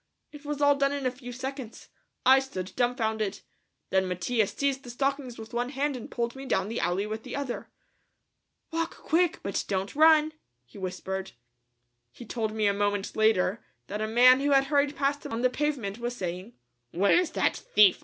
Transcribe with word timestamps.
It 0.31 0.43
was 0.45 0.63
all 0.63 0.73
done 0.75 0.93
in 0.93 1.05
a 1.05 1.11
few 1.11 1.31
seconds. 1.31 1.89
I 2.25 2.39
stood 2.39 2.71
dumbfounded. 2.75 3.41
Then 3.91 4.07
Mattia 4.07 4.47
seized 4.47 4.81
the 4.83 4.89
stockings 4.89 5.37
with 5.37 5.53
one 5.53 5.69
hand 5.69 5.95
and 5.95 6.09
pulled 6.09 6.35
me 6.35 6.47
down 6.47 6.69
the 6.69 6.79
alley 6.79 7.05
with 7.05 7.21
the 7.21 7.35
other. 7.35 7.69
"Walk 8.71 8.95
quick, 8.97 9.41
but 9.43 9.63
don't 9.67 9.95
run," 9.95 10.33
he 10.65 10.79
whispered. 10.79 11.33
He 12.11 12.25
told 12.25 12.51
me 12.51 12.65
a 12.65 12.73
moment 12.73 13.15
later 13.15 13.63
that 13.85 14.01
a 14.01 14.07
man 14.07 14.39
who 14.39 14.49
had 14.49 14.63
hurried 14.63 14.95
past 14.95 15.23
him 15.23 15.33
on 15.33 15.43
the 15.43 15.51
pavement 15.51 15.99
was 15.99 16.15
saying, 16.15 16.53
"Where's 16.89 17.29
that 17.33 17.55
thief? 17.57 17.99